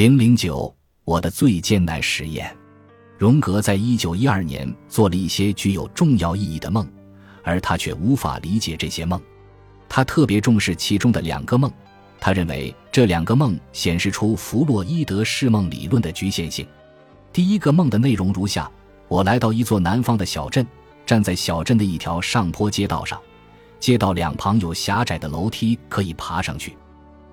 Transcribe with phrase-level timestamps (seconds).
[0.00, 0.74] 零零九，
[1.04, 2.50] 我的最艰难实验。
[3.18, 6.90] 荣格在一九一二年做了一些具有重要意义的梦，
[7.44, 9.20] 而他却无法理解这些梦。
[9.90, 11.70] 他特别重视其中的两个梦，
[12.18, 16.66] 他认为这两个梦显示出弗洛伊德释梦理论的局限性。
[17.30, 18.72] 第一个梦的内容如下：
[19.06, 20.66] 我来到一座南方的小镇，
[21.04, 23.20] 站在小镇的一条上坡街道上，
[23.78, 26.74] 街道两旁有狭窄的楼梯可以爬上去。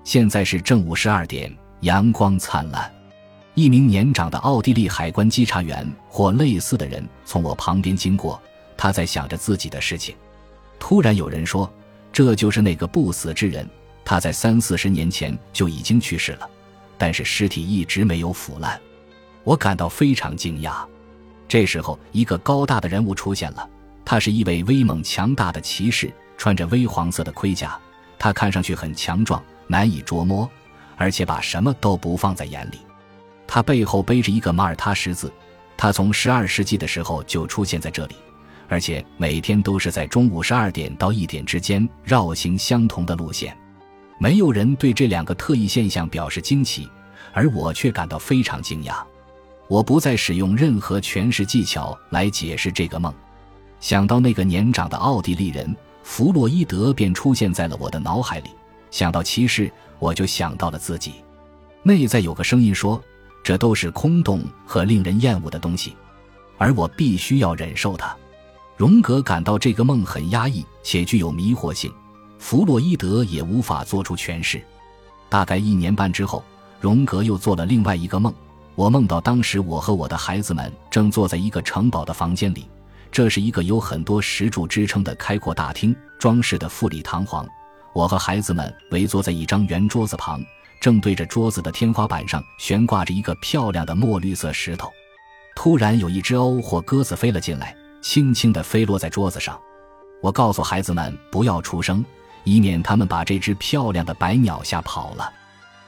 [0.04, 1.50] 现在是正午十二点。
[1.80, 2.92] 阳光灿烂，
[3.54, 8.40] 一名年长的奥地利海关稽查员或类似的人从我旁边经过，
[8.76, 10.14] 他在想着自己的事情。
[10.80, 11.72] 突然有人说
[12.12, 13.68] ：“这就是那个不死之人，
[14.04, 16.48] 他在三四十年前就已经去世了，
[16.96, 18.80] 但是尸体一直没有腐烂。”
[19.44, 20.84] 我感到非常惊讶。
[21.46, 23.68] 这时候，一个高大的人物出现了，
[24.04, 27.78] 他是一位威猛强大的骑士，穿着微黄色的盔甲，
[28.18, 30.48] 他看上去很强壮，难以捉摸。
[30.98, 32.78] 而且把什么都不放在眼里，
[33.46, 35.32] 他背后背着一个马耳他十字，
[35.76, 38.16] 他从十二世纪的时候就出现在这里，
[38.68, 43.56] 而且每天都是在中午十二点到一点之间绕行相同的路线。
[44.18, 46.90] 没有人对这两个特异现象表示惊奇，
[47.32, 48.96] 而我却感到非常惊讶。
[49.68, 53.14] 我不再使用任何诠释技巧来解释这个梦，
[53.78, 58.50] 想到那个年长的奥地利人弗洛伊德，便出现在了我的脑海里。
[58.90, 59.70] 想到骑士。
[60.00, 61.14] 我就想到了自己，
[61.82, 63.02] 内在有个声音说
[63.42, 65.96] ：“这都是空洞和令人厌恶的东西，
[66.56, 68.16] 而我必须要忍受它。”
[68.78, 71.92] 荣格感到这个梦很压抑且具有迷惑性，
[72.38, 74.62] 弗洛伊德也无法做出诠释。
[75.28, 76.44] 大概一年半之后，
[76.80, 78.32] 荣格又做了另外一个梦。
[78.76, 82.70] 我梦到当时我和我的孩子们正坐在一个城堡的房间里，
[83.10, 87.44] 这是一个有很多石柱支撑的开阔大厅，装饰的富丽堂皇。
[87.98, 90.40] 我和孩子们围坐在一张圆桌子旁，
[90.78, 94.88] 正对着桌子的天花板上悬挂着一个漂亮的墨绿色石头。
[95.56, 99.60] 突然，有一只鸥或鸽子飞了进来，轻轻地飞落在桌子上。
[100.22, 102.04] 我告诉孩子们不要出声，
[102.44, 105.32] 以免他们把这只漂亮的白鸟吓跑了。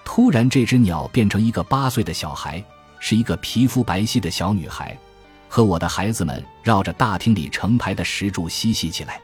[0.05, 2.61] 突然，这只鸟变成一个八岁的小孩，
[2.99, 4.99] 是一个皮肤白皙的小女孩，
[5.49, 9.21] 和我的孩子们绕着大厅里成排的石柱嬉戏起来。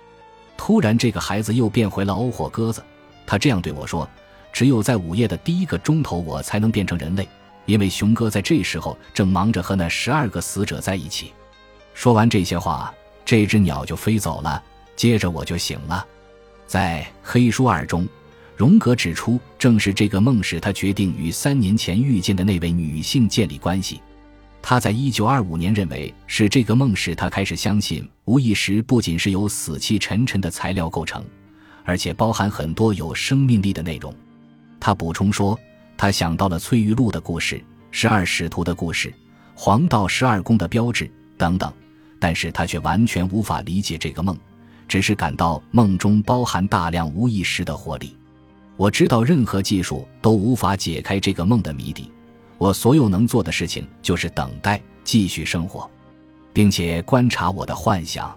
[0.57, 2.83] 突然，这个孩子又变回了欧火鸽子。
[3.27, 4.09] 他这样对我说
[4.53, 7.29] ：“只有在午夜的第一个钟头，我才能变成人类，
[7.67, 11.33] 因为熊哥在这时候正忙着和那十二个死者在一起。”
[11.95, 12.93] 说完这些话，
[13.25, 14.63] 这只鸟就飞走了。
[14.95, 16.07] 接着我就醒了。
[16.67, 18.09] 在《黑书二》中，
[18.57, 24.01] 荣格指出，正是这个梦使他决定与三年前遇见的那位女性建立关系。
[24.69, 31.25] 他在一九二五年认为是这个梦使他开始相信无意识不仅是由死气沉沉的材料构成，
[31.85, 34.13] 而且包含很多有生命力的内容。
[34.81, 35.57] 他补充说，
[35.97, 37.63] 他想到了翠玉录的故事、
[37.93, 39.15] 十二使徒的故事、
[39.55, 41.73] 黄道十二宫的标志等等，
[42.19, 44.37] 但是他却完全无法理解这个梦，
[44.89, 48.17] 只是感到梦中包含大量无意识的活力。
[48.77, 52.11] 我知道任何技术都无法解开这个梦的谜底。
[52.59, 55.91] 我所有能做的事情就是等待，继续生活，
[56.53, 58.37] 并且观察我的幻想。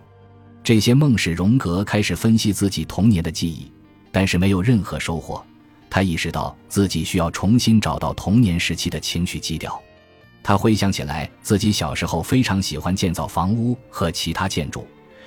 [0.63, 3.71] 这些梦使荣格开始分析自己童年的记忆，
[4.11, 5.43] 但是没有任何收获。
[5.89, 9.81] 他意识到自己需要重新找到童年时期的情绪基调。
[10.43, 14.85] 他回想起来，自己小时候非常喜欢建造房屋和其他建筑，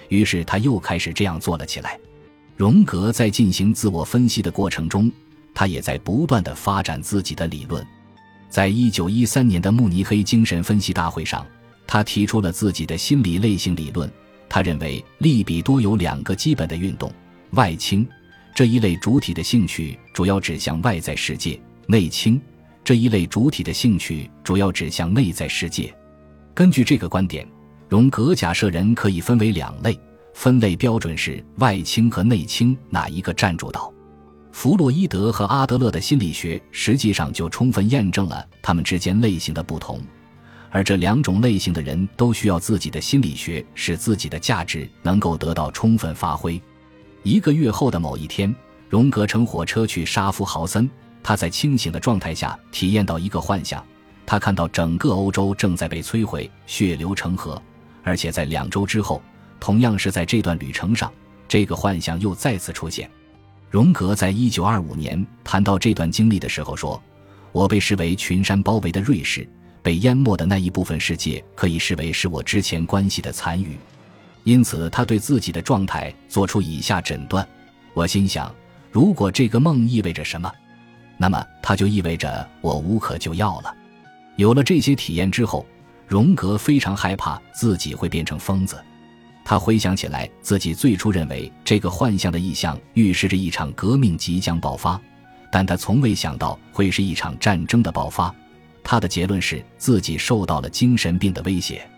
[0.08, 1.98] 于是他又开始这样做了起来。
[2.56, 5.10] 荣格在进行自我分析的过程中，
[5.52, 7.84] 他也在不断的发展自己的理论。
[8.52, 11.46] 在一九一三年的慕尼黑精神分析大会上，
[11.86, 14.12] 他提出了自己的心理类型理论。
[14.46, 17.10] 他认为利比多有两个基本的运动：
[17.52, 18.06] 外倾
[18.54, 22.38] 这一类主体的兴趣主要指向外在世界；内倾
[22.84, 25.90] 这一类主体的兴趣主要指向内在世界。
[26.52, 27.48] 根据这个观点，
[27.88, 29.98] 荣格假设人可以分为两类，
[30.34, 33.90] 分类标准是外倾和内倾哪一个占主导。
[34.52, 40.00] 弗洛伊德和阿德勒的心理学实际上就充分验证了他们之间类型的不同，
[40.70, 46.60] 而这两种类型的人都需要自己的心理学，使自己的价值能够得到充分发挥。
[47.22, 48.54] 一个月后的某一天，
[48.88, 50.88] 荣格乘火车去沙夫豪森，
[51.22, 53.84] 他在清醒的状态下体验到一个幻象：
[54.26, 57.60] 他看到整个欧洲正在被摧毁，血流成河，
[58.04, 59.22] 而且在两周之后，
[59.58, 61.10] 同样是在这段旅程上，
[61.48, 63.10] 这个幻象又再次出现。
[63.72, 67.02] 荣格在一九二五年谈到这段经历的时候说
[67.52, 69.48] ：“我被视为群山包围的瑞士，
[69.82, 73.74] 被淹没的那一部分世界可以视为是我之前关系的残余。”
[74.44, 77.48] 因此，他对自己的状态做出以下诊断。
[77.94, 78.54] 我心想：
[78.90, 80.52] 如果这个梦意味着什么，
[81.16, 83.74] 那么它就意味着我无可救药了。
[84.36, 85.64] 有了这些体验之后，
[86.06, 88.76] 荣格非常害怕自己会变成疯子。
[89.44, 95.00] 他回想起来，自己最初认为这个幻象的意象预示着一场革命即将爆发，
[95.50, 98.34] 但他从未想到会是一场战争的爆发。
[98.84, 101.88] 他的结论是自己受到了精神病的威胁。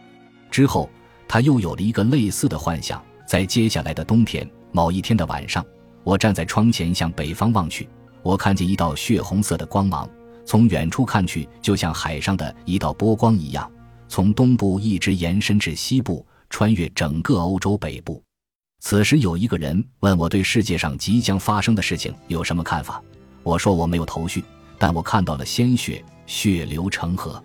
[0.51, 0.89] 之后，
[1.29, 5.65] 他又有了一个类似的幻想：在接下来的冬天某一天的晚上，
[6.03, 7.89] 我站在窗前向北方望去，
[8.23, 10.09] 我看见一道血红色的光芒，
[10.45, 13.71] 从远处看去就像海上的一道波光一样，
[14.09, 16.25] 从东部一直延伸至西部。
[16.55, 18.23] 穿越整个欧洲北部，
[18.79, 23.03] 此时有一个人问我对世界上即将发生的事情有什么看法。
[23.43, 24.45] 我说我没有头绪，
[24.79, 27.43] 但我看到了鲜血，血流成河。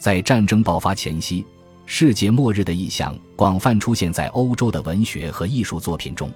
[0.00, 1.46] 在战争爆发前夕，
[1.86, 6.28] 世界末日的意象广泛出现在欧洲的文学和艺术作品中。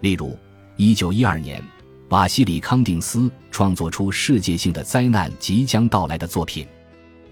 [0.00, 0.36] 例如
[0.78, 1.62] ，1912年，
[2.08, 6.66] 瓦西里康定斯创作出世界性的灾难即将到来的作品。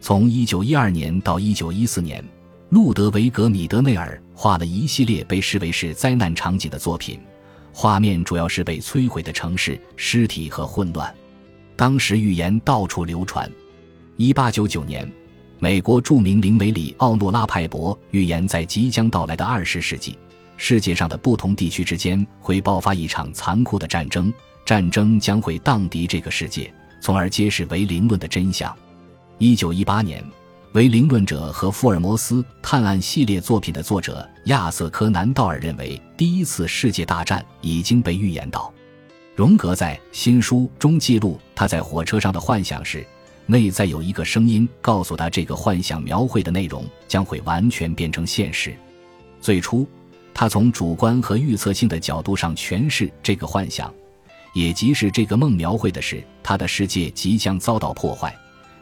[0.01, 2.25] 从1912年到1914年。
[2.73, 7.21] 路德维格·米德内尔画了一系列被视为是灾难场景的作品，
[7.71, 11.15] 画面主要是被摧毁的城市、尸体和混乱。
[11.77, 13.47] 当时预言到处流传。
[14.17, 15.13] 1899年，
[15.59, 20.17] 美国著名灵媒里奥诺拉派伯预言，在即将到来的20世纪，
[20.57, 24.33] 世界上的不同地区之间会爆发一场残酷的战争，
[24.65, 26.73] 战争将会荡涤这个世界，
[27.03, 28.75] 从而揭示唯灵论的真相。
[29.41, 30.25] 1918年。
[30.75, 38.73] 唯灵论者和福尔摩斯探案系列作品的作者亚瑟·柯南道尔认为，第一次世界大战已经被预言到。
[39.37, 43.07] 荣格在新书中记录他在火车上的幻想时，
[43.45, 48.75] 内在有一个声音告诉他，这个幻想描绘的内容将会完全变成现实。
[49.43, 49.87] 最初，
[50.33, 53.93] 他从主观和预测性的角度上诠释这个幻想，
[54.55, 58.35] 也即是这个梦描绘的是他的世界即将遭到破坏。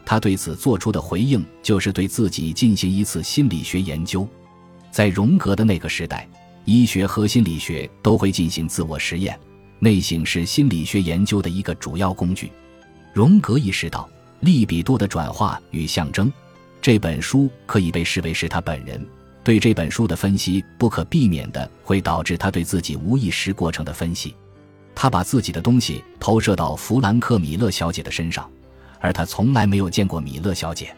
[0.05, 4.27] 他对此做出的回应，就是对自己进行一次心理学研究。
[4.91, 6.27] 在荣格的那个时代，
[6.65, 9.39] 医学和心理学都会进行自我实验，
[9.79, 12.51] 内省是心理学研究的一个主要工具。
[13.13, 14.09] 荣格意识到，
[14.45, 16.27] 《利比多的转化与象征》
[16.81, 19.05] 这本书可以被视为是他本人
[19.43, 24.35] 对这本书的分析，不可避免的会导致他对自己无意识过程的分析。
[24.93, 28.49] 他把自己的东西投射到弗兰克·米勒小姐的身上。
[29.01, 30.95] 而他从来没有见过米勒小姐。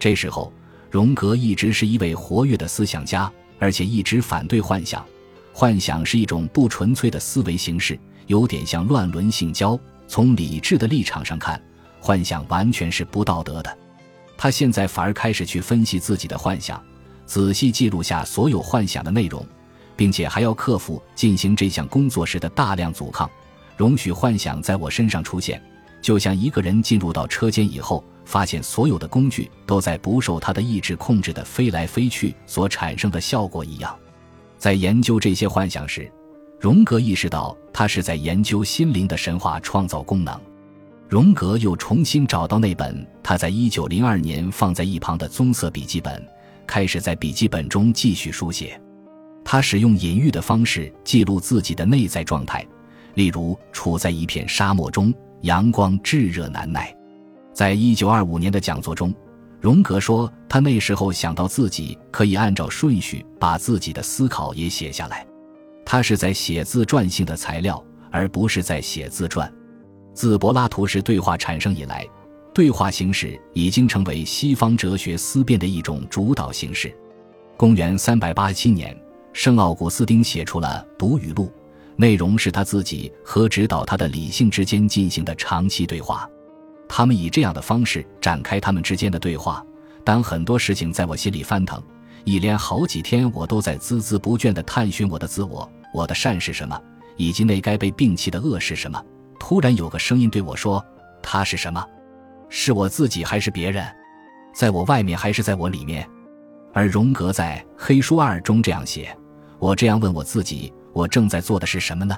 [0.00, 0.52] 这时候，
[0.90, 3.30] 荣格一直是一位活跃的思想家，
[3.60, 5.04] 而且一直反对幻想。
[5.52, 7.96] 幻想是一种不纯粹的思维形式，
[8.26, 9.78] 有点像乱伦性交。
[10.08, 11.62] 从理智的立场上看，
[12.00, 13.78] 幻想完全是不道德的。
[14.36, 16.82] 他现在反而开始去分析自己的幻想，
[17.24, 19.46] 仔细记录下所有幻想的内容，
[19.96, 23.30] 并且还要克服进行这项工作时的大量阻抗，
[23.76, 25.62] 容许幻想在我身上出现。
[26.04, 33.96] 就像一个人进入到车间以后，发现所有的工具都在不受他的意志控制的飞来飞去所产生的效果一样。
[34.58, 36.12] 在研究这些幻想时，
[36.60, 40.38] 荣格意识到他是在研究心灵的神话创造功能。
[41.08, 46.22] 荣格又重新找到那本他在一九零二年放在一旁的棕色笔记本，
[46.66, 48.78] 开始在笔记本中继续书写。
[49.42, 52.62] 他使用隐喻的方式记录自己的内在状态，
[53.14, 55.10] 例如处在一片沙漠中。
[55.44, 56.96] 阳光炙热难耐，
[57.52, 59.14] 在一九二五年的讲座中，
[59.60, 65.26] 荣格说，他那时候想到自己可以按照顺序把自己的思考也写下来。
[65.84, 69.52] 他是在写自传性的材料，而不是在写自传。
[70.14, 72.06] 自柏拉图式对话产生以来，
[72.54, 76.90] 对话形式已经成为西方哲学思辨的一种主导形式。
[77.58, 78.98] 公元三百八十七年，
[79.34, 81.44] 圣奥古斯丁写出了《读语录》。
[81.96, 86.28] 内容是他自己和指导他的理性之间进行的长期对话，
[86.88, 89.64] 他们以这样的方式展开他们之间的对话。
[90.02, 91.82] 当很多事情在我心里翻腾，
[92.24, 96.78] 一连好几天，我都在孜孜不倦地探寻我的自我，我的善是什么，
[97.16, 99.02] 以及那该被摒弃的恶是什么。
[99.38, 100.84] 突然有个声音对我说
[101.22, 101.84] ：“他是什么？
[102.48, 103.86] 是我自己还是别人？
[104.54, 106.08] 在我外面还是在我里面？”
[106.74, 109.16] 而荣格在《黑书二》中这样写
[109.58, 112.16] ：“我这样问我自己。”我正在做的是什么呢？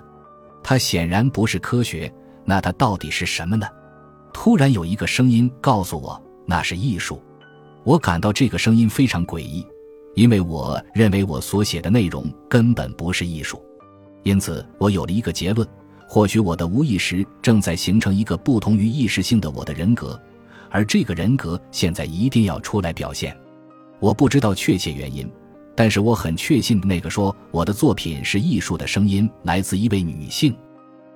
[0.63, 2.13] 它显然不是科学，
[2.45, 3.67] 那它到底是什么呢？
[4.33, 7.23] 突然有一个声音告诉我，那是艺术。
[7.85, 9.67] 我感到这个声音非常诡异，
[10.15, 13.65] 因为我认为我所写的内容根本不是艺术。
[14.25, 15.67] 因此，我有了一个结论：
[16.09, 20.21] 或许我的无意识正在形成一个不同于意识性的我的人格，
[20.69, 23.35] 而这个人格现在一定要出来表现。
[24.01, 25.27] 我不知道确切原因。
[25.77, 30.57] 但是我很确信，那个说我的作品是艺术的声音来自一位女性。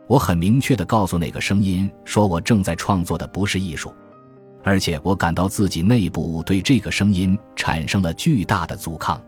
[0.07, 3.93] 我很明确地告诉那个声音，说我正在创作的不是艺术。
[4.62, 9.19] 而且我感到自己内部对这个声音产生了巨大的阻抗。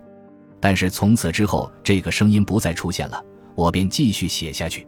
[0.60, 3.24] 但是从此之后，这个声音不再出现了，
[3.54, 4.86] 我便继续写下去。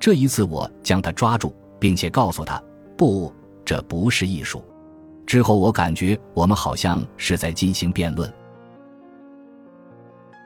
[0.00, 2.60] 这一次，我将他抓住，并且告诉他
[2.98, 3.32] ：“不，
[3.64, 4.64] 这不是艺术。”
[5.24, 8.30] 之后，我感觉我们好像是在进行辩论。